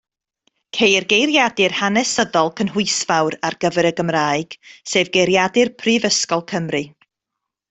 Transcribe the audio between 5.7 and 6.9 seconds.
Prifysgol Cymru.